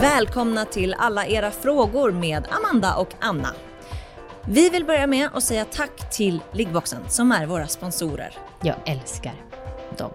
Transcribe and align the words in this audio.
Välkomna 0.00 0.64
till 0.64 0.94
alla 0.98 1.26
era 1.26 1.50
frågor 1.50 2.12
med 2.12 2.48
Amanda 2.50 2.94
och 2.94 3.08
Anna. 3.20 3.48
Vi 4.44 4.70
vill 4.70 4.84
börja 4.84 5.06
med 5.06 5.28
att 5.34 5.42
säga 5.42 5.64
tack 5.64 6.10
till 6.10 6.40
Liggboxen 6.52 7.02
som 7.08 7.32
är 7.32 7.46
våra 7.46 7.66
sponsorer. 7.66 8.34
Jag 8.62 8.76
älskar 8.86 9.34
dem. 9.98 10.10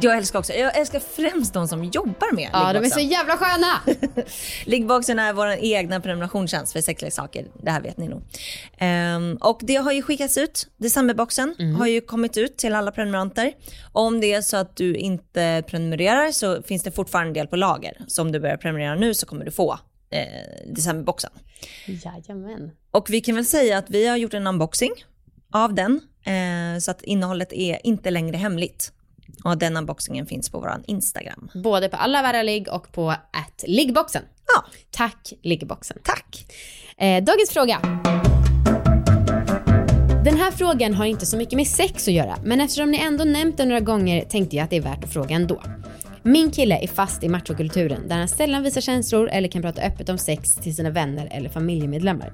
Jag 0.00 0.16
älskar 0.16 0.38
också, 0.38 0.52
jag 0.52 0.76
älskar 0.76 1.00
främst 1.00 1.54
de 1.54 1.68
som 1.68 1.84
jobbar 1.84 2.34
med 2.34 2.50
Ja, 2.52 2.72
de 2.72 2.84
är 2.84 2.90
så 2.90 3.00
jävla 3.00 3.36
sköna! 3.36 3.80
Liggboxen 4.64 5.18
är 5.18 5.32
vår 5.32 5.48
egna 5.48 6.00
prenumerationstjänst 6.00 6.72
för 6.72 6.80
sexleksaker. 6.80 7.46
Det 7.62 7.70
här 7.70 7.80
vet 7.80 7.96
ni 7.96 8.08
nog. 8.08 8.22
Ehm, 8.78 9.38
och 9.40 9.60
det 9.62 9.76
har 9.76 9.92
ju 9.92 10.02
skickats 10.02 10.38
ut. 10.38 10.68
Decemberboxen 10.76 11.74
har 11.78 11.86
ju 11.86 12.00
kommit 12.00 12.36
ut 12.36 12.56
till 12.56 12.74
alla 12.74 12.90
prenumeranter. 12.90 13.52
Om 13.92 14.20
det 14.20 14.32
är 14.32 14.42
så 14.42 14.56
att 14.56 14.76
du 14.76 14.94
inte 14.96 15.62
prenumererar 15.66 16.32
så 16.32 16.62
finns 16.62 16.82
det 16.82 16.90
fortfarande 16.90 17.28
en 17.28 17.34
del 17.34 17.46
på 17.46 17.56
lager. 17.56 17.96
Så 18.06 18.22
om 18.22 18.32
du 18.32 18.40
börjar 18.40 18.56
prenumerera 18.56 18.94
nu 18.94 19.14
så 19.14 19.26
kommer 19.26 19.44
du 19.44 19.50
få 19.50 19.78
eh, 20.10 20.20
decemberboxen. 20.66 21.30
Jajamän. 21.86 22.70
Och 22.90 23.10
vi 23.10 23.20
kan 23.20 23.34
väl 23.34 23.46
säga 23.46 23.78
att 23.78 23.90
vi 23.90 24.06
har 24.06 24.16
gjort 24.16 24.34
en 24.34 24.46
unboxing 24.46 24.92
av 25.52 25.74
den. 25.74 26.00
Eh, 26.24 26.78
så 26.80 26.90
att 26.90 27.02
innehållet 27.02 27.52
är 27.52 27.86
inte 27.86 28.10
längre 28.10 28.36
hemligt. 28.36 28.92
Och 29.44 29.58
den 29.58 29.76
unboxingen 29.76 30.26
finns 30.26 30.50
på 30.50 30.60
vår 30.60 30.72
Instagram. 30.86 31.50
Både 31.54 31.88
på 31.88 31.96
alla 31.96 32.22
värra 32.22 32.42
ligg 32.42 32.68
och 32.68 32.92
på 32.92 33.10
att 33.10 33.64
liggboxen. 33.66 34.22
Ja, 34.54 34.64
Tack 34.90 35.32
liggboxen. 35.42 35.98
tack. 36.04 36.46
Eh, 36.98 37.24
dagens 37.24 37.50
fråga. 37.50 37.80
Den 40.24 40.36
här 40.36 40.50
frågan 40.50 40.94
har 40.94 41.04
inte 41.06 41.26
så 41.26 41.36
mycket 41.36 41.56
med 41.56 41.66
sex 41.66 42.08
att 42.08 42.14
göra, 42.14 42.36
men 42.44 42.60
eftersom 42.60 42.90
ni 42.90 42.98
ändå 42.98 43.24
nämnt 43.24 43.56
det 43.56 43.64
några 43.64 43.80
gånger 43.80 44.24
tänkte 44.24 44.56
jag 44.56 44.64
att 44.64 44.70
det 44.70 44.76
är 44.76 44.80
värt 44.80 45.04
att 45.04 45.12
fråga 45.12 45.34
ändå. 45.36 45.62
Min 46.26 46.50
kille 46.50 46.78
är 46.82 46.86
fast 46.86 47.24
i 47.24 47.28
machokulturen 47.28 48.08
där 48.08 48.16
han 48.16 48.28
sällan 48.28 48.62
visar 48.62 48.80
känslor 48.80 49.28
eller 49.32 49.48
kan 49.48 49.62
prata 49.62 49.82
öppet 49.82 50.08
om 50.08 50.18
sex 50.18 50.54
till 50.54 50.76
sina 50.76 50.90
vänner 50.90 51.28
eller 51.32 51.48
familjemedlemmar. 51.48 52.32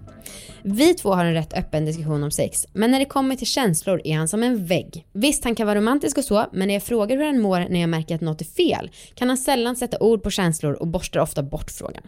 Vi 0.63 0.95
två 0.95 1.13
har 1.13 1.25
en 1.25 1.35
rätt 1.35 1.53
öppen 1.53 1.85
diskussion 1.85 2.23
om 2.23 2.31
sex, 2.31 2.67
men 2.73 2.91
när 2.91 2.99
det 2.99 3.05
kommer 3.05 3.37
till 3.37 3.47
känslor 3.47 4.01
är 4.05 4.17
han 4.17 4.29
som 4.29 4.43
en 4.43 4.67
vägg. 4.67 5.07
Visst, 5.13 5.45
han 5.45 5.55
kan 5.55 5.67
vara 5.67 5.79
romantisk 5.79 6.19
och 6.19 6.25
så, 6.25 6.47
men 6.53 6.69
när 6.69 6.75
jag 6.75 6.83
frågar 6.83 7.17
hur 7.17 7.25
han 7.25 7.41
mår 7.41 7.67
när 7.71 7.81
jag 7.81 7.91
märker 7.91 8.15
att 8.15 8.21
något 8.21 8.41
är 8.41 8.45
fel 8.45 8.91
kan 9.15 9.29
han 9.29 9.39
sällan 9.39 9.77
sätta 9.77 9.99
ord 10.01 10.23
på 10.23 10.31
känslor 10.31 10.73
och 10.73 10.87
borstar 10.87 11.21
ofta 11.21 11.43
bort 11.43 11.71
frågan. 11.71 12.03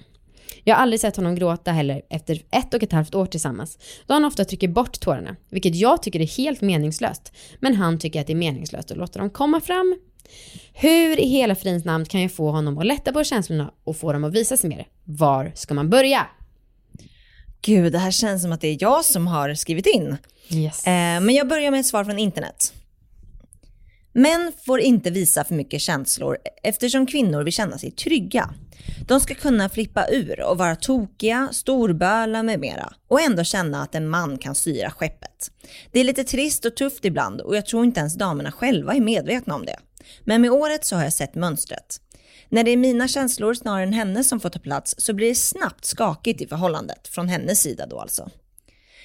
Jag 0.64 0.74
har 0.74 0.82
aldrig 0.82 1.00
sett 1.00 1.16
honom 1.16 1.34
gråta 1.34 1.72
heller 1.72 2.02
efter 2.10 2.42
ett 2.50 2.74
och 2.74 2.82
ett 2.82 2.92
halvt 2.92 3.14
år 3.14 3.26
tillsammans, 3.26 3.78
då 4.06 4.14
han 4.14 4.24
ofta 4.24 4.44
trycker 4.44 4.68
bort 4.68 5.00
tårarna, 5.00 5.36
vilket 5.50 5.74
jag 5.74 6.02
tycker 6.02 6.20
är 6.20 6.26
helt 6.26 6.60
meningslöst. 6.60 7.32
Men 7.60 7.74
han 7.74 7.98
tycker 7.98 8.20
att 8.20 8.26
det 8.26 8.32
är 8.32 8.36
meningslöst 8.36 8.90
att 8.90 8.96
låta 8.96 9.18
dem 9.18 9.30
komma 9.30 9.60
fram. 9.60 9.98
Hur 10.72 11.20
i 11.20 11.28
hela 11.28 11.54
fridens 11.54 11.84
namn 11.84 12.04
kan 12.04 12.22
jag 12.22 12.32
få 12.32 12.50
honom 12.50 12.78
att 12.78 12.86
lätta 12.86 13.12
på 13.12 13.24
känslorna 13.24 13.72
och 13.84 13.96
få 13.96 14.12
dem 14.12 14.24
att 14.24 14.34
visa 14.34 14.56
sig 14.56 14.70
mer? 14.70 14.86
Var 15.04 15.52
ska 15.54 15.74
man 15.74 15.90
börja? 15.90 16.26
Gud, 17.62 17.92
det 17.92 17.98
här 17.98 18.10
känns 18.10 18.42
som 18.42 18.52
att 18.52 18.60
det 18.60 18.68
är 18.68 18.76
jag 18.80 19.04
som 19.04 19.26
har 19.26 19.54
skrivit 19.54 19.86
in. 19.86 20.16
Yes. 20.50 20.86
Eh, 20.86 21.20
men 21.20 21.30
jag 21.30 21.48
börjar 21.48 21.70
med 21.70 21.80
ett 21.80 21.86
svar 21.86 22.04
från 22.04 22.18
internet. 22.18 22.72
Män 24.16 24.52
får 24.66 24.80
inte 24.80 25.10
visa 25.10 25.44
för 25.44 25.54
mycket 25.54 25.80
känslor 25.80 26.38
eftersom 26.62 27.06
kvinnor 27.06 27.42
vill 27.42 27.52
känna 27.52 27.78
sig 27.78 27.90
trygga. 27.90 28.54
De 29.08 29.20
ska 29.20 29.34
kunna 29.34 29.68
flippa 29.68 30.06
ur 30.08 30.40
och 30.40 30.58
vara 30.58 30.76
tokiga, 30.76 31.48
storböla 31.52 32.42
med 32.42 32.60
mera 32.60 32.92
och 33.08 33.20
ändå 33.20 33.44
känna 33.44 33.82
att 33.82 33.94
en 33.94 34.08
man 34.08 34.38
kan 34.38 34.54
styra 34.54 34.90
skeppet. 34.90 35.50
Det 35.92 36.00
är 36.00 36.04
lite 36.04 36.24
trist 36.24 36.64
och 36.64 36.76
tufft 36.76 37.04
ibland 37.04 37.40
och 37.40 37.56
jag 37.56 37.66
tror 37.66 37.84
inte 37.84 38.00
ens 38.00 38.14
damerna 38.14 38.52
själva 38.52 38.94
är 38.94 39.00
medvetna 39.00 39.54
om 39.54 39.64
det. 39.66 39.78
Men 40.24 40.40
med 40.40 40.50
året 40.50 40.84
så 40.84 40.96
har 40.96 41.04
jag 41.04 41.12
sett 41.12 41.34
mönstret. 41.34 42.00
När 42.48 42.64
det 42.64 42.70
är 42.70 42.76
mina 42.76 43.08
känslor 43.08 43.54
snarare 43.54 43.82
än 43.82 43.92
hennes 43.92 44.28
som 44.28 44.40
får 44.40 44.50
ta 44.50 44.58
plats 44.58 44.94
så 44.98 45.12
blir 45.12 45.28
det 45.28 45.34
snabbt 45.34 45.84
skakigt 45.84 46.40
i 46.40 46.46
förhållandet, 46.46 47.08
från 47.08 47.28
hennes 47.28 47.60
sida 47.60 47.86
då 47.86 48.00
alltså. 48.00 48.30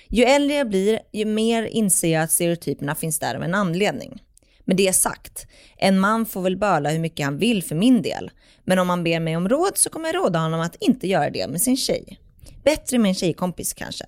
Ju 0.07 0.23
äldre 0.23 0.55
jag 0.55 0.69
blir, 0.69 0.99
ju 1.13 1.25
mer 1.25 1.63
inser 1.63 2.13
jag 2.13 2.23
att 2.23 2.31
stereotyperna 2.31 2.95
finns 2.95 3.19
där 3.19 3.35
av 3.35 3.43
en 3.43 3.55
anledning. 3.55 4.21
Med 4.69 4.77
det 4.77 4.93
sagt, 4.93 5.47
en 5.77 5.99
man 5.99 6.25
får 6.25 6.41
väl 6.41 6.57
böla 6.57 6.89
hur 6.89 6.99
mycket 6.99 7.25
han 7.25 7.37
vill 7.37 7.63
för 7.63 7.75
min 7.75 8.01
del. 8.01 8.31
Men 8.63 8.79
om 8.79 8.89
han 8.89 9.03
ber 9.03 9.19
mig 9.19 9.37
om 9.37 9.49
råd 9.49 9.71
så 9.77 9.89
kommer 9.89 10.07
jag 10.07 10.15
råda 10.15 10.39
honom 10.39 10.59
att 10.59 10.75
inte 10.79 11.07
göra 11.07 11.29
det 11.29 11.47
med 11.47 11.61
sin 11.61 11.77
tjej. 11.77 12.19
Bättre 12.63 12.97
med 12.97 13.09
en 13.09 13.15
tjejkompis 13.15 13.73
kanske. 13.73 14.05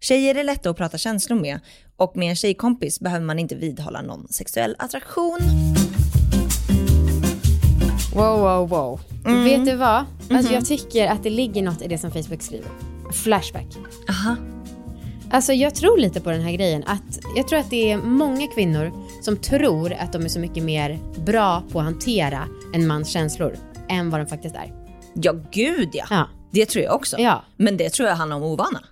Tjejer 0.00 0.34
är 0.34 0.44
lätta 0.44 0.70
att 0.70 0.76
prata 0.76 0.98
känslor 0.98 1.40
med 1.40 1.60
och 1.96 2.16
med 2.16 2.30
en 2.30 2.36
tjejkompis 2.36 3.00
behöver 3.00 3.24
man 3.24 3.38
inte 3.38 3.54
vidhålla 3.54 4.02
någon 4.02 4.28
sexuell 4.28 4.76
attraktion. 4.78 5.38
Wow, 8.14 8.40
wow, 8.40 8.68
wow. 8.68 9.00
Vet 9.44 9.66
du 9.66 9.76
vad? 9.76 10.04
Alltså, 10.30 10.52
jag 10.52 10.66
tycker 10.66 11.06
att 11.06 11.22
det 11.22 11.30
ligger 11.30 11.62
något 11.62 11.82
i 11.82 11.88
det 11.88 11.98
som 11.98 12.10
Facebook 12.10 12.42
skriver. 12.42 12.70
Flashback. 13.12 13.66
Aha. 14.08 14.36
Alltså 15.30 15.52
jag 15.52 15.74
tror 15.74 15.98
lite 15.98 16.20
på 16.20 16.30
den 16.30 16.40
här 16.40 16.52
grejen. 16.52 16.84
Att 16.86 17.18
jag 17.36 17.48
tror 17.48 17.58
att 17.58 17.70
det 17.70 17.90
är 17.90 17.96
många 17.96 18.46
kvinnor 18.46 18.92
som 19.26 19.36
tror 19.36 19.92
att 19.92 20.12
de 20.12 20.24
är 20.24 20.28
så 20.28 20.40
mycket 20.40 20.62
mer 20.62 20.98
bra 21.24 21.62
på 21.72 21.78
att 21.78 21.84
hantera 21.84 22.48
en 22.74 22.86
mans 22.86 23.08
känslor 23.08 23.56
än 23.88 24.10
vad 24.10 24.20
de 24.20 24.26
faktiskt 24.26 24.54
är. 24.54 24.72
Ja, 25.14 25.32
gud 25.52 25.88
ja. 25.92 26.04
Ja. 26.10 26.28
Det 26.52 26.66
tror 26.66 26.84
jag 26.84 26.94
också. 26.94 27.16
Ja. 27.18 27.44
Men 27.56 27.76
det 27.76 27.90
tror 27.90 28.08
jag 28.08 28.16
handlar 28.16 28.36
om 28.36 28.42
ovana. 28.42 28.84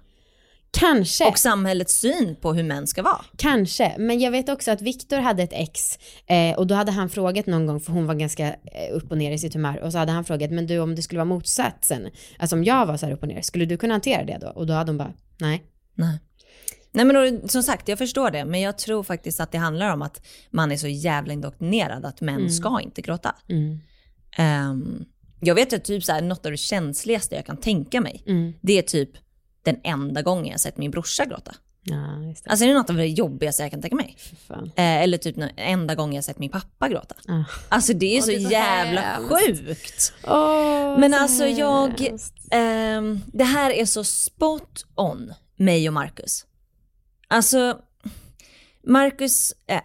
Kanske. 0.71 1.29
Och 1.29 1.39
samhällets 1.39 2.01
syn 2.01 2.37
på 2.41 2.53
hur 2.55 2.63
män 2.63 2.87
ska 2.87 3.03
vara. 3.03 3.25
Kanske, 3.37 3.95
men 3.99 4.21
jag 4.21 4.31
vet 4.31 4.49
också 4.49 4.71
att 4.71 4.83
Viktor 4.83 5.19
hade 5.19 5.43
ett 5.43 5.53
ex 5.53 5.99
eh, 6.27 6.59
och 6.59 6.67
då 6.67 6.75
hade 6.75 6.93
han 6.93 7.09
frågat 7.09 7.47
någon 7.47 7.67
gång, 7.67 7.81
för 7.81 7.93
hon 7.93 8.07
var 8.07 8.15
ganska 8.15 8.49
eh, 8.49 8.93
upp 8.93 9.11
och 9.11 9.19
ner 9.19 9.33
i 9.33 9.39
sitt 9.39 9.55
humör, 9.55 9.81
och 9.83 9.93
så 9.93 9.99
hade 9.99 10.13
han 10.13 10.25
frågat, 10.25 10.51
men 10.51 10.67
du 10.67 10.79
om 10.79 10.95
det 10.95 11.03
skulle 11.03 11.19
vara 11.19 11.25
motsatsen, 11.25 12.11
alltså 12.39 12.57
om 12.57 12.65
jag 12.65 12.87
var 12.87 12.97
så 12.97 13.07
här 13.07 13.13
upp 13.13 13.23
och 13.23 13.29
ner, 13.29 13.43
skulle 13.43 13.65
du 13.65 13.77
kunna 13.77 13.95
hantera 13.95 14.25
det 14.25 14.39
då? 14.41 14.49
Och 14.49 14.67
då 14.67 14.73
hade 14.73 14.91
hon 14.91 14.99
bara, 14.99 15.13
nej. 15.39 15.63
Nej. 15.95 16.19
Nej 16.95 17.05
men 17.05 17.49
som 17.49 17.63
sagt, 17.63 17.89
jag 17.89 17.99
förstår 17.99 18.31
det. 18.31 18.45
Men 18.45 18.61
jag 18.61 18.79
tror 18.79 19.03
faktiskt 19.03 19.41
att 19.41 19.53
det 19.53 19.59
handlar 19.59 19.93
om 19.93 20.03
att 20.03 20.27
man 20.51 20.73
är 20.73 20.77
så 20.77 20.89
jävla 20.89 21.33
indoktrinerad 21.33 22.05
att 22.05 22.21
män 22.21 22.51
ska 22.51 22.81
inte 22.81 23.03
gråta. 23.03 23.35
Mm. 23.49 23.79
Ehm, 24.37 25.05
jag 25.41 25.55
vet 25.55 25.73
att 25.73 25.85
typ 25.85 26.05
så 26.05 26.13
här, 26.13 26.23
något 26.23 26.45
av 26.47 26.53
det 26.53 26.57
känsligaste 26.59 27.35
jag 27.35 27.47
kan 27.47 27.57
tänka 27.57 28.01
mig, 28.01 28.23
Mm. 28.27 28.53
det 28.61 28.79
är 28.79 28.83
typ 28.83 29.11
den 29.65 29.77
enda 29.85 30.23
gången 30.23 30.47
jag 30.47 30.61
sett 30.61 30.77
min 30.79 30.91
brorsa 30.91 31.25
gråta. 31.25 31.55
Ja, 31.87 31.97
det. 31.97 32.51
Alltså 32.51 32.65
det 32.65 32.71
är 32.71 32.75
något 32.75 32.91
av 32.91 32.97
det 32.97 33.07
jobbigaste 33.07 33.63
jag 33.63 33.71
kan 33.71 33.81
tänka 33.83 33.97
mig. 33.97 34.17
Eh, 34.77 35.03
eller 35.03 35.19
typ 35.19 35.37
den 35.37 35.51
enda 35.57 35.95
gången 35.95 36.15
jag 36.15 36.25
sett 36.25 36.39
min 36.39 36.51
pappa 36.51 36.89
gråta. 36.89 37.15
Ah. 37.29 37.45
Alltså 37.69 37.93
det 37.93 38.17
är 38.17 38.21
så, 38.21 38.27
det 38.27 38.37
är 38.37 38.41
så 38.41 38.51
jävla 38.51 39.01
hemskt. 39.01 39.33
sjukt. 39.47 40.13
Åh, 40.27 40.99
Men 40.99 41.13
så 41.13 41.19
alltså 41.19 41.47
jag, 41.47 42.09
ehm, 42.51 43.21
det 43.27 43.45
här 43.45 43.71
är 43.71 43.85
så 43.85 44.05
spot 44.05 44.85
on 44.95 45.33
mig 45.57 45.89
och 45.89 45.95
Marcus. 45.95 46.47
Alltså, 47.35 47.79
Marcus, 48.87 49.53
eh, 49.67 49.81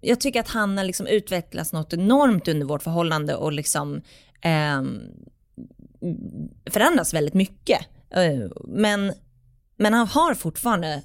jag 0.00 0.20
tycker 0.20 0.40
att 0.40 0.48
han 0.48 0.78
har 0.78 0.84
liksom 0.84 1.06
utvecklats 1.06 1.72
något 1.72 1.92
enormt 1.92 2.48
under 2.48 2.66
vårt 2.66 2.82
förhållande 2.82 3.34
och 3.34 3.52
liksom 3.52 4.02
ehm, 4.42 5.00
förändrats 6.70 7.14
väldigt 7.14 7.34
mycket. 7.34 7.80
Eh, 8.10 8.50
men, 8.64 9.12
men 9.76 9.94
han 9.94 10.06
har 10.06 10.34
fortfarande 10.34 11.02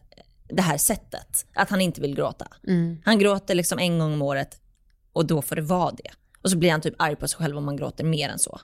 det 0.49 0.61
här 0.61 0.77
sättet, 0.77 1.45
att 1.53 1.69
han 1.69 1.81
inte 1.81 2.01
vill 2.01 2.15
gråta. 2.15 2.47
Mm. 2.67 3.01
Han 3.05 3.19
gråter 3.19 3.55
liksom 3.55 3.79
en 3.79 3.99
gång 3.99 4.13
om 4.13 4.21
året 4.21 4.61
och 5.13 5.25
då 5.25 5.41
får 5.41 5.55
det 5.55 5.61
vara 5.61 5.91
det. 5.91 6.11
Och 6.41 6.51
så 6.51 6.57
blir 6.57 6.71
han 6.71 6.81
typ 6.81 6.95
arg 6.97 7.15
på 7.15 7.27
sig 7.27 7.37
själv 7.37 7.57
om 7.57 7.65
man 7.65 7.77
gråter 7.77 8.03
mer 8.03 8.29
än 8.29 8.39
så. 8.39 8.59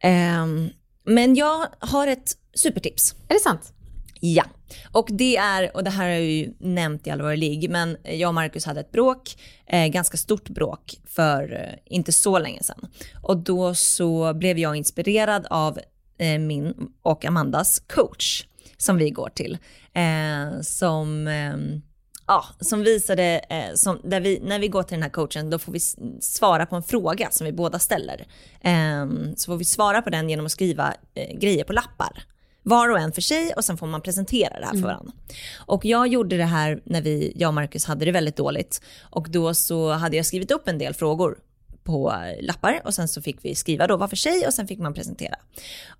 Ehm, 0.00 0.70
men 1.04 1.34
jag 1.34 1.66
har 1.78 2.06
ett 2.06 2.36
supertips. 2.54 3.14
Är 3.28 3.34
det 3.34 3.40
sant? 3.40 3.72
Ja, 4.20 4.44
och 4.92 5.08
det 5.12 5.36
är, 5.36 5.76
och 5.76 5.84
det 5.84 5.90
här 5.90 6.04
har 6.04 6.10
jag 6.10 6.24
ju 6.24 6.52
nämnt 6.58 7.06
i 7.06 7.10
allvarlig, 7.10 7.38
ligg, 7.38 7.70
men 7.70 7.96
jag 8.04 8.28
och 8.28 8.34
Marcus 8.34 8.64
hade 8.64 8.80
ett 8.80 8.92
bråk, 8.92 9.36
eh, 9.66 9.86
ganska 9.86 10.16
stort 10.16 10.48
bråk 10.48 10.94
för 11.04 11.52
eh, 11.52 11.94
inte 11.96 12.12
så 12.12 12.38
länge 12.38 12.62
sedan. 12.62 12.86
Och 13.22 13.36
då 13.36 13.74
så 13.74 14.34
blev 14.34 14.58
jag 14.58 14.76
inspirerad 14.76 15.46
av 15.50 15.78
eh, 16.18 16.38
min 16.38 16.74
och 17.02 17.24
Amandas 17.24 17.80
coach 17.80 18.44
som 18.76 18.96
vi 18.96 19.10
går 19.10 19.28
till. 19.28 19.58
Eh, 19.94 20.60
som, 20.62 21.28
eh, 21.28 21.80
ja, 22.26 22.44
som 22.60 22.82
visade, 22.82 23.40
eh, 23.50 23.74
som, 23.74 24.00
där 24.04 24.20
vi, 24.20 24.40
när 24.42 24.58
vi 24.58 24.68
går 24.68 24.82
till 24.82 24.94
den 24.94 25.02
här 25.02 25.10
coachen 25.10 25.50
då 25.50 25.58
får 25.58 25.72
vi 25.72 25.80
svara 26.20 26.66
på 26.66 26.76
en 26.76 26.82
fråga 26.82 27.30
som 27.30 27.44
vi 27.44 27.52
båda 27.52 27.78
ställer. 27.78 28.26
Eh, 28.60 29.06
så 29.36 29.52
får 29.52 29.56
vi 29.56 29.64
svara 29.64 30.02
på 30.02 30.10
den 30.10 30.30
genom 30.30 30.46
att 30.46 30.52
skriva 30.52 30.94
eh, 31.14 31.38
grejer 31.38 31.64
på 31.64 31.72
lappar 31.72 32.22
var 32.66 32.88
och 32.88 32.98
en 32.98 33.12
för 33.12 33.20
sig 33.20 33.52
och 33.56 33.64
sen 33.64 33.76
får 33.76 33.86
man 33.86 34.00
presentera 34.00 34.60
det 34.60 34.66
här 34.66 34.72
för 34.72 34.82
varandra. 34.82 35.12
Och 35.56 35.84
jag 35.84 36.08
gjorde 36.08 36.36
det 36.36 36.44
här 36.44 36.80
när 36.84 37.02
vi, 37.02 37.32
jag 37.36 37.48
och 37.48 37.54
Marcus 37.54 37.84
hade 37.84 38.04
det 38.04 38.12
väldigt 38.12 38.36
dåligt 38.36 38.80
och 39.02 39.30
då 39.30 39.54
så 39.54 39.92
hade 39.92 40.16
jag 40.16 40.26
skrivit 40.26 40.50
upp 40.50 40.68
en 40.68 40.78
del 40.78 40.94
frågor 40.94 41.38
på 41.84 42.14
lappar 42.40 42.80
och 42.84 42.94
sen 42.94 43.08
så 43.08 43.22
fick 43.22 43.44
vi 43.44 43.54
skriva 43.54 43.86
då 43.86 43.96
var 43.96 44.08
för 44.08 44.16
sig 44.16 44.46
och 44.46 44.54
sen 44.54 44.66
fick 44.66 44.78
man 44.78 44.94
presentera. 44.94 45.34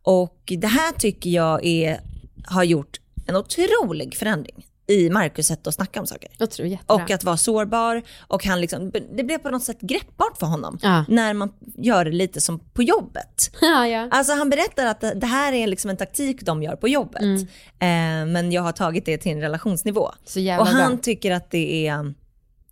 Och 0.02 0.42
det 0.44 0.66
här 0.66 0.92
tycker 0.92 1.30
jag 1.30 1.64
är, 1.66 2.00
har 2.44 2.64
gjort 2.64 3.00
en 3.26 3.36
otrolig 3.36 4.16
förändring 4.16 4.66
i 4.88 5.10
Marcus 5.10 5.46
sätt 5.46 5.66
att 5.66 5.74
snacka 5.74 6.00
om 6.00 6.06
saker. 6.06 6.30
Jag 6.38 6.50
tror 6.50 6.68
jättebra. 6.68 6.94
Och 7.04 7.10
att 7.10 7.24
vara 7.24 7.36
sårbar 7.36 8.02
och 8.20 8.44
han 8.44 8.60
liksom, 8.60 8.92
det 9.16 9.24
blev 9.24 9.38
på 9.38 9.50
något 9.50 9.62
sätt 9.64 9.80
greppbart 9.80 10.38
för 10.38 10.46
honom. 10.46 10.78
Ja. 10.82 11.04
När 11.08 11.34
man 11.34 11.52
gör 11.76 12.04
det 12.04 12.10
lite 12.10 12.40
som 12.40 12.58
på 12.58 12.82
jobbet. 12.82 13.50
ja, 13.60 13.86
ja. 13.88 14.08
Alltså 14.10 14.32
han 14.32 14.50
berättar 14.50 14.86
att 14.86 15.00
det- 15.00 15.26
här 15.26 15.52
är 15.52 15.66
liksom 15.66 15.90
en 15.90 15.96
taktik 15.96 16.42
de 16.42 16.62
gör 16.62 16.76
på 16.76 16.88
jobbet. 16.88 17.22
Mm. 17.22 17.42
Eh, 17.78 18.32
men 18.32 18.52
jag 18.52 18.62
har 18.62 18.72
tagit 18.72 19.04
det 19.04 19.18
till 19.18 19.32
en 19.32 19.40
relationsnivå. 19.40 20.10
Så 20.24 20.40
jävla 20.40 20.60
och 20.62 20.68
han 20.68 20.92
bra. 20.92 20.98
tycker 21.02 21.30
att 21.32 21.50
det 21.50 21.86
är, 21.86 22.14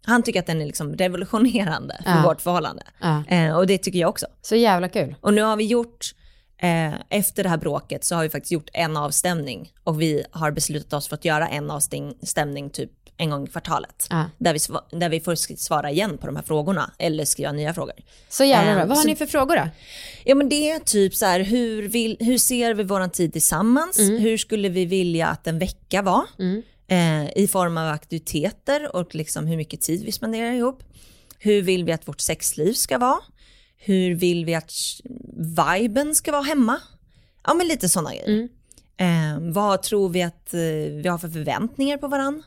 han 0.04 0.22
tycker 0.22 0.40
att 0.40 0.46
den 0.46 0.62
är 0.62 0.66
liksom 0.66 0.94
revolutionerande 0.94 2.00
för 2.04 2.22
vårt 2.22 2.40
förhållande. 2.40 2.82
Eh, 3.28 3.56
och 3.56 3.66
det 3.66 3.78
tycker 3.78 3.98
jag 3.98 4.10
också. 4.10 4.26
Så 4.42 4.56
jävla 4.56 4.88
kul. 4.88 5.14
Och 5.20 5.34
nu 5.34 5.42
har 5.42 5.56
vi 5.56 5.64
gjort, 5.64 6.14
eh, 6.58 6.94
efter 7.10 7.42
det 7.42 7.48
här 7.48 7.56
bråket 7.56 8.04
så 8.04 8.14
har 8.14 8.22
vi 8.22 8.28
faktiskt 8.28 8.52
gjort 8.52 8.68
en 8.72 8.96
avstämning 8.96 9.72
och 9.84 10.00
vi 10.02 10.24
har 10.30 10.50
beslutat 10.50 10.92
oss 10.92 11.08
för 11.08 11.14
att 11.14 11.24
göra 11.24 11.48
en 11.48 11.70
avstämning 11.70 12.70
typ 12.70 12.90
en 13.16 13.30
gång 13.30 13.44
i 13.44 13.50
kvartalet. 13.50 14.06
Ja. 14.10 14.24
Där, 14.38 14.52
vi, 14.52 14.98
där 14.98 15.08
vi 15.08 15.20
får 15.20 15.56
svara 15.56 15.90
igen 15.90 16.18
på 16.18 16.26
de 16.26 16.36
här 16.36 16.42
frågorna 16.42 16.90
eller 16.98 17.24
skriva 17.24 17.52
nya 17.52 17.74
frågor. 17.74 17.94
Så 18.28 18.44
jävla 18.44 18.70
Eh, 18.70 18.76
bra. 18.76 18.86
Vad 18.86 18.96
har 18.96 19.02
så- 19.02 19.08
ni 19.08 19.16
för 19.16 19.26
frågor 19.26 19.56
då? 19.56 19.68
Ja 20.24 20.34
men 20.34 20.48
det 20.48 20.70
är 20.70 20.78
typ 20.78 21.14
så 21.14 21.26
här, 21.26 21.40
hur, 21.40 21.88
vill, 21.88 22.16
hur 22.20 22.38
ser 22.38 22.74
vi 22.74 22.82
våran 22.82 23.10
tid 23.10 23.32
tillsammans? 23.32 23.98
Hur 23.98 24.36
skulle 24.38 24.68
vi 24.68 24.84
vilja 24.84 25.26
att 25.26 25.46
en 25.46 25.58
vecka 25.58 26.02
var? 26.02 26.24
Eh, 26.88 27.38
I 27.38 27.48
form 27.48 27.76
av 27.76 27.88
aktiviteter 27.88 28.96
och 28.96 29.14
liksom 29.14 29.46
hur 29.46 29.56
mycket 29.56 29.80
tid 29.80 30.04
vi 30.04 30.12
spenderar 30.12 30.52
ihop. 30.52 30.82
Hur 31.38 31.62
vill 31.62 31.84
vi 31.84 31.92
att 31.92 32.08
vårt 32.08 32.20
sexliv 32.20 32.72
ska 32.72 32.98
vara? 32.98 33.20
Hur 33.76 34.14
vill 34.14 34.44
vi 34.44 34.54
att 34.54 34.72
viben 35.36 36.14
ska 36.14 36.32
vara 36.32 36.42
hemma? 36.42 36.80
Ja 37.46 37.54
men 37.54 37.68
lite 37.68 37.88
sådana 37.88 38.10
grejer. 38.10 38.48
Eh, 38.96 39.38
vad 39.40 39.82
tror 39.82 40.08
vi 40.08 40.22
att 40.22 40.54
eh, 40.54 40.60
vi 41.02 41.08
har 41.08 41.18
för 41.18 41.28
förväntningar 41.28 41.96
på 41.96 42.08
varann? 42.08 42.42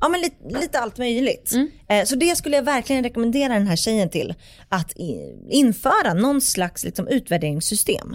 Ja 0.00 0.08
men 0.08 0.20
lite, 0.20 0.60
lite 0.60 0.78
allt 0.78 0.98
möjligt. 0.98 1.52
Eh, 1.88 2.04
så 2.04 2.16
det 2.16 2.36
skulle 2.36 2.56
jag 2.56 2.62
verkligen 2.62 3.04
rekommendera 3.04 3.52
den 3.54 3.66
här 3.66 3.76
tjejen 3.76 4.10
till. 4.10 4.34
Att 4.68 4.92
i, 4.96 5.38
införa 5.50 6.14
någon 6.14 6.40
slags 6.40 6.84
liksom, 6.84 7.08
utvärderingssystem. 7.08 8.14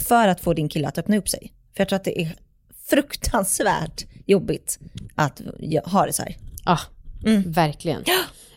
För 0.00 0.28
att 0.28 0.40
få 0.40 0.54
din 0.54 0.68
kille 0.68 0.88
att 0.88 0.98
öppna 0.98 1.16
upp 1.16 1.28
sig. 1.28 1.52
För 1.76 1.80
jag 1.80 1.88
tror 1.88 1.96
att 1.96 2.04
det 2.04 2.22
är 2.22 2.36
fruktansvärt 2.86 4.04
jobbigt 4.26 4.78
att 5.14 5.42
ha 5.84 6.06
det 6.06 6.12
så 6.12 6.22
här. 6.22 6.36
Ja, 6.64 6.78
verkligen. 7.46 8.04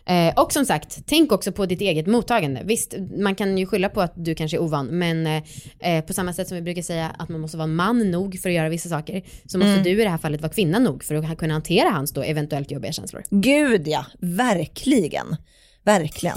Eh, 0.06 0.34
och 0.42 0.52
som 0.52 0.66
sagt, 0.66 0.98
tänk 1.06 1.32
också 1.32 1.52
på 1.52 1.66
ditt 1.66 1.80
eget 1.80 2.06
mottagande. 2.06 2.62
Visst, 2.64 2.94
man 3.18 3.34
kan 3.34 3.58
ju 3.58 3.66
skylla 3.66 3.88
på 3.88 4.00
att 4.00 4.12
du 4.16 4.34
kanske 4.34 4.56
är 4.56 4.62
ovan, 4.62 4.86
men 4.86 5.26
eh, 5.26 5.42
eh, 5.78 6.04
på 6.04 6.12
samma 6.12 6.32
sätt 6.32 6.48
som 6.48 6.56
vi 6.56 6.62
brukar 6.62 6.82
säga 6.82 7.14
att 7.18 7.28
man 7.28 7.40
måste 7.40 7.56
vara 7.56 7.66
man 7.66 8.10
nog 8.10 8.38
för 8.38 8.48
att 8.48 8.54
göra 8.54 8.68
vissa 8.68 8.88
saker, 8.88 9.22
så 9.46 9.58
måste 9.58 9.80
du 9.80 9.90
i 9.90 10.04
det 10.04 10.08
här 10.08 10.18
fallet 10.18 10.40
vara 10.40 10.52
kvinna 10.52 10.78
nog 10.78 11.04
för 11.04 11.14
att 11.14 11.38
kunna 11.38 11.54
hantera 11.54 11.90
hans 11.90 12.12
då 12.12 12.22
eventuellt 12.22 12.70
jobbiga 12.70 12.92
känslor. 12.92 13.22
Gud 13.30 13.88
ja, 13.88 14.06
verkligen. 14.20 15.36
Verkligen. 15.84 16.36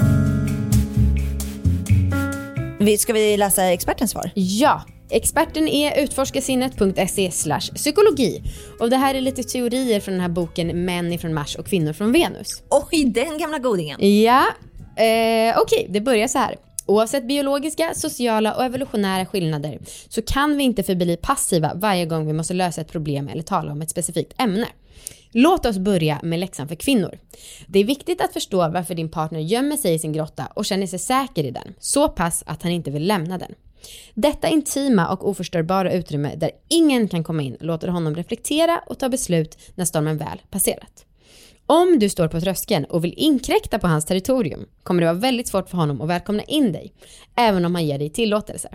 Ska 3.00 3.14
vi 3.14 3.38
läsa 3.38 3.64
expertens 3.66 4.12
svar? 4.12 4.32
Ja, 4.34 4.84
experten 5.10 5.68
är 5.68 6.04
utforskasinnet.se 6.04 7.32
psykologi. 7.76 8.44
Och 8.80 8.90
det 8.90 8.98
här 8.98 9.16
är 9.16 9.22
lite 9.22 9.44
teorier 9.44 10.00
från 10.00 10.14
den 10.14 10.22
här 10.22 10.30
boken 10.30 10.86
Män 10.86 11.14
ifrån 11.14 11.34
Mars 11.34 11.56
och 11.56 11.68
kvinnor 11.68 11.94
från 11.94 12.12
Venus. 12.12 12.64
Oj, 12.70 13.06
den 13.06 13.38
gamla 13.38 13.60
godingen. 13.60 14.22
Ja, 14.24 14.46
eh, 14.98 15.58
okej, 15.62 15.88
det 15.90 16.02
börjar 16.02 16.28
så 16.28 16.38
här. 16.38 16.56
Oavsett 16.86 17.28
biologiska, 17.28 17.94
sociala 17.96 18.56
och 18.56 18.66
evolutionära 18.66 19.26
skillnader 19.26 19.80
så 20.10 20.22
kan 20.22 20.58
vi 20.58 20.64
inte 20.64 20.84
förbli 20.84 21.18
passiva 21.18 21.72
varje 21.76 22.06
gång 22.06 22.28
vi 22.28 22.34
måste 22.34 22.54
lösa 22.54 22.82
ett 22.82 22.92
problem 22.92 23.28
eller 23.28 23.44
tala 23.44 23.72
om 23.72 23.82
ett 23.82 23.90
specifikt 23.90 24.42
ämne. 24.42 24.68
Låt 25.32 25.66
oss 25.66 25.78
börja 25.78 26.20
med 26.24 26.40
läxan 26.40 26.68
för 26.68 26.76
kvinnor. 26.76 27.20
Det 27.68 27.80
är 27.80 27.84
viktigt 27.84 28.22
att 28.22 28.34
förstå 28.34 28.58
varför 28.58 28.96
din 28.96 29.10
partner 29.10 29.40
gömmer 29.40 29.78
sig 29.78 29.94
i 29.94 30.00
sin 30.00 30.14
grotta 30.14 30.46
och 30.56 30.66
känner 30.66 30.88
sig 30.88 31.00
säker 31.00 31.44
i 31.44 31.52
den, 31.52 31.74
så 31.80 32.10
pass 32.10 32.44
att 32.46 32.64
han 32.64 32.72
inte 32.72 32.92
vill 32.92 33.08
lämna 33.08 33.38
den. 33.38 33.52
Detta 34.14 34.48
intima 34.48 35.08
och 35.08 35.30
oförstörbara 35.30 35.94
utrymme 35.94 36.36
där 36.36 36.52
ingen 36.68 37.08
kan 37.08 37.24
komma 37.24 37.42
in 37.42 37.58
låter 37.60 37.88
honom 37.88 38.16
reflektera 38.16 38.82
och 38.88 39.00
ta 39.00 39.10
beslut 39.10 39.58
när 39.76 39.86
stormen 39.86 40.18
väl 40.18 40.42
passerat. 40.50 41.06
Om 41.66 42.00
du 42.00 42.10
står 42.10 42.28
på 42.28 42.42
tröskeln 42.42 42.86
och 42.86 43.04
vill 43.04 43.14
inkräkta 43.18 43.80
på 43.80 43.88
hans 43.88 44.06
territorium 44.06 44.66
kommer 44.84 45.02
det 45.02 45.08
vara 45.08 45.18
väldigt 45.18 45.48
svårt 45.48 45.70
för 45.70 45.78
honom 45.78 46.02
att 46.02 46.10
välkomna 46.10 46.44
in 46.44 46.72
dig, 46.72 46.94
även 47.36 47.66
om 47.66 47.76
han 47.76 47.86
ger 47.86 48.00
dig 48.00 48.10
tillåtelse. 48.10 48.70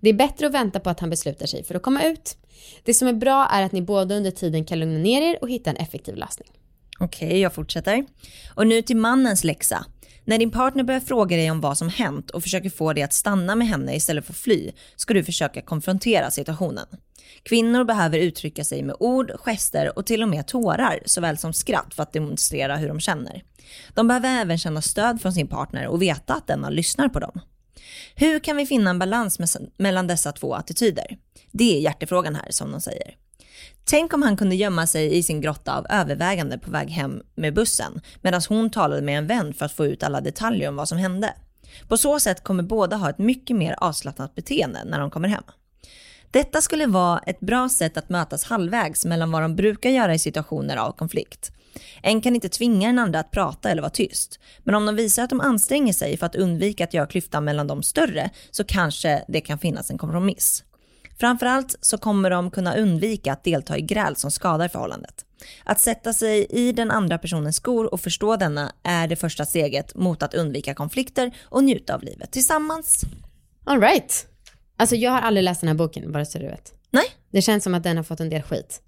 Det 0.00 0.08
är 0.08 0.14
bättre 0.14 0.46
att 0.46 0.54
vänta 0.54 0.80
på 0.80 0.90
att 0.90 1.00
han 1.00 1.10
beslutar 1.10 1.46
sig 1.46 1.64
för 1.64 1.74
att 1.74 1.82
komma 1.82 2.02
ut. 2.02 2.36
Det 2.84 2.94
som 2.94 3.08
är 3.08 3.12
bra 3.12 3.48
är 3.52 3.62
att 3.62 3.72
ni 3.72 3.82
båda 3.82 4.14
under 4.14 4.30
tiden 4.30 4.64
kan 4.64 4.80
lugna 4.80 4.98
ner 4.98 5.22
er 5.22 5.38
och 5.40 5.50
hitta 5.50 5.70
en 5.70 5.76
effektiv 5.76 6.16
lösning. 6.16 6.48
Okej, 7.00 7.40
jag 7.40 7.54
fortsätter. 7.54 8.06
Och 8.54 8.66
nu 8.66 8.82
till 8.82 8.96
mannens 8.96 9.44
läxa. 9.44 9.84
När 10.28 10.38
din 10.38 10.50
partner 10.50 10.84
börjar 10.84 11.00
fråga 11.00 11.36
dig 11.36 11.50
om 11.50 11.60
vad 11.60 11.78
som 11.78 11.88
hänt 11.88 12.30
och 12.30 12.42
försöker 12.42 12.70
få 12.70 12.92
dig 12.92 13.02
att 13.02 13.12
stanna 13.12 13.54
med 13.54 13.68
henne 13.68 13.96
istället 13.96 14.26
för 14.26 14.32
att 14.32 14.38
fly, 14.38 14.72
ska 14.96 15.14
du 15.14 15.24
försöka 15.24 15.62
konfrontera 15.62 16.30
situationen. 16.30 16.86
Kvinnor 17.42 17.84
behöver 17.84 18.18
uttrycka 18.18 18.64
sig 18.64 18.82
med 18.82 18.96
ord, 19.00 19.32
gester 19.38 19.98
och 19.98 20.06
till 20.06 20.22
och 20.22 20.28
med 20.28 20.46
tårar, 20.46 21.00
såväl 21.04 21.38
som 21.38 21.52
skratt 21.52 21.94
för 21.94 22.02
att 22.02 22.12
demonstrera 22.12 22.76
hur 22.76 22.88
de 22.88 23.00
känner. 23.00 23.42
De 23.94 24.08
behöver 24.08 24.28
även 24.28 24.58
känna 24.58 24.82
stöd 24.82 25.20
från 25.20 25.32
sin 25.32 25.48
partner 25.48 25.86
och 25.86 26.02
veta 26.02 26.34
att 26.34 26.46
denna 26.46 26.70
lyssnar 26.70 27.08
på 27.08 27.20
dem. 27.20 27.40
Hur 28.14 28.38
kan 28.38 28.56
vi 28.56 28.66
finna 28.66 28.90
en 28.90 28.98
balans 28.98 29.38
mellan 29.76 30.06
dessa 30.06 30.32
två 30.32 30.54
attityder? 30.54 31.18
Det 31.52 31.76
är 31.76 31.80
hjärtefrågan 31.80 32.34
här, 32.34 32.50
som 32.50 32.72
de 32.72 32.80
säger. 32.80 33.14
Tänk 33.84 34.12
om 34.12 34.22
han 34.22 34.36
kunde 34.36 34.56
gömma 34.56 34.86
sig 34.86 35.16
i 35.16 35.22
sin 35.22 35.40
grotta 35.40 35.78
av 35.78 35.86
övervägande 35.90 36.58
på 36.58 36.70
väg 36.70 36.90
hem 36.90 37.22
med 37.34 37.54
bussen 37.54 38.00
medan 38.22 38.40
hon 38.48 38.70
talade 38.70 39.02
med 39.02 39.18
en 39.18 39.26
vän 39.26 39.54
för 39.54 39.64
att 39.64 39.72
få 39.72 39.86
ut 39.86 40.02
alla 40.02 40.20
detaljer 40.20 40.68
om 40.68 40.76
vad 40.76 40.88
som 40.88 40.98
hände. 40.98 41.34
På 41.88 41.96
så 41.96 42.20
sätt 42.20 42.44
kommer 42.44 42.62
båda 42.62 42.96
ha 42.96 43.10
ett 43.10 43.18
mycket 43.18 43.56
mer 43.56 43.74
avslappnat 43.78 44.34
beteende 44.34 44.84
när 44.84 45.00
de 45.00 45.10
kommer 45.10 45.28
hem. 45.28 45.42
Detta 46.30 46.60
skulle 46.60 46.86
vara 46.86 47.18
ett 47.18 47.40
bra 47.40 47.68
sätt 47.68 47.96
att 47.96 48.08
mötas 48.08 48.44
halvvägs 48.44 49.04
mellan 49.04 49.30
vad 49.30 49.42
de 49.42 49.56
brukar 49.56 49.90
göra 49.90 50.14
i 50.14 50.18
situationer 50.18 50.76
av 50.76 50.92
konflikt. 50.92 51.52
En 52.02 52.20
kan 52.20 52.34
inte 52.34 52.48
tvinga 52.48 52.88
den 52.88 52.98
andra 52.98 53.20
att 53.20 53.30
prata 53.30 53.70
eller 53.70 53.82
vara 53.82 53.90
tyst, 53.90 54.40
men 54.64 54.74
om 54.74 54.86
de 54.86 54.96
visar 54.96 55.24
att 55.24 55.30
de 55.30 55.40
anstränger 55.40 55.92
sig 55.92 56.16
för 56.16 56.26
att 56.26 56.34
undvika 56.34 56.84
att 56.84 56.94
göra 56.94 57.06
klyftan 57.06 57.44
mellan 57.44 57.66
dem 57.66 57.82
större 57.82 58.30
så 58.50 58.64
kanske 58.64 59.24
det 59.28 59.40
kan 59.40 59.58
finnas 59.58 59.90
en 59.90 59.98
kompromiss. 59.98 60.64
Framförallt 61.20 61.76
så 61.80 61.98
kommer 61.98 62.30
de 62.30 62.50
kunna 62.50 62.76
undvika 62.76 63.32
att 63.32 63.44
delta 63.44 63.78
i 63.78 63.82
gräl 63.82 64.16
som 64.16 64.30
skadar 64.30 64.68
förhållandet. 64.68 65.24
Att 65.64 65.80
sätta 65.80 66.12
sig 66.12 66.46
i 66.50 66.72
den 66.72 66.90
andra 66.90 67.18
personens 67.18 67.56
skor 67.56 67.92
och 67.94 68.00
förstå 68.00 68.36
denna 68.36 68.72
är 68.82 69.08
det 69.08 69.16
första 69.16 69.46
steget 69.46 69.94
mot 69.94 70.22
att 70.22 70.34
undvika 70.34 70.74
konflikter 70.74 71.30
och 71.44 71.64
njuta 71.64 71.94
av 71.94 72.02
livet 72.02 72.30
tillsammans. 72.32 73.00
All 73.64 73.80
right. 73.80 74.26
Alltså 74.76 74.96
jag 74.96 75.10
har 75.10 75.20
aldrig 75.20 75.44
läst 75.44 75.60
den 75.60 75.68
här 75.68 75.74
boken, 75.74 76.12
bara 76.12 76.24
så 76.24 76.38
du 76.38 76.44
vet. 76.46 76.72
Nej, 76.90 77.04
Det 77.32 77.42
känns 77.42 77.64
som 77.64 77.74
att 77.74 77.82
den 77.82 77.96
har 77.96 78.04
fått 78.04 78.20
en 78.20 78.28
del 78.30 78.42
skit. 78.42 78.82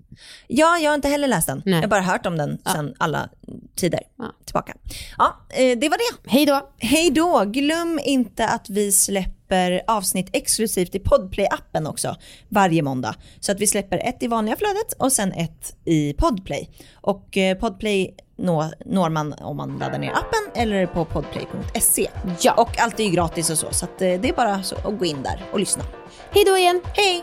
ja, 0.46 0.78
jag 0.78 0.90
har 0.90 0.94
inte 0.94 1.08
heller 1.08 1.28
läst 1.28 1.46
den. 1.46 1.62
Nej. 1.64 1.74
Jag 1.74 1.80
har 1.82 1.88
bara 1.88 2.00
hört 2.02 2.26
om 2.26 2.36
den 2.36 2.58
sedan 2.66 2.94
alla 2.98 3.28
tider 3.76 4.00
Ja. 4.18 4.32
tillbaka. 4.44 4.74
Ja, 5.18 5.36
eh, 5.50 5.78
det 5.78 5.88
var 5.88 5.98
det. 6.24 6.30
Hej 6.30 6.46
då! 6.46 6.70
Hej 6.78 7.10
då! 7.10 7.44
Glöm 7.46 8.00
inte 8.04 8.48
att 8.48 8.70
vi 8.70 8.92
släpper 8.92 9.37
avsnitt 9.86 10.30
exklusivt 10.32 10.94
i 10.94 10.98
Podplay-appen 10.98 11.88
också 11.88 12.16
varje 12.48 12.82
måndag. 12.82 13.14
Så 13.40 13.52
att 13.52 13.60
vi 13.60 13.66
släpper 13.66 13.98
ett 13.98 14.22
i 14.22 14.26
vanliga 14.26 14.56
flödet 14.56 14.92
och 14.98 15.12
sen 15.12 15.32
ett 15.32 15.76
i 15.84 16.12
Podplay. 16.12 16.70
Och 16.94 17.36
eh, 17.36 17.58
Podplay 17.58 18.14
når, 18.38 18.74
når 18.86 19.10
man 19.10 19.32
om 19.32 19.56
man 19.56 19.78
laddar 19.78 19.98
ner 19.98 20.10
appen 20.10 20.62
eller 20.62 20.86
på 20.86 21.04
podplay.se. 21.04 22.08
Ja. 22.40 22.52
Och 22.52 22.80
allt 22.80 23.00
är 23.00 23.04
ju 23.04 23.10
gratis 23.10 23.50
och 23.50 23.58
så, 23.58 23.66
så 23.70 23.84
att, 23.84 24.02
eh, 24.02 24.20
det 24.20 24.28
är 24.28 24.34
bara 24.34 24.62
så 24.62 24.76
att 24.76 24.98
gå 24.98 25.04
in 25.04 25.22
där 25.22 25.44
och 25.52 25.58
lyssna. 25.58 25.84
Hej 26.30 26.44
då 26.46 26.56
igen! 26.56 26.80
Hej! 26.94 27.22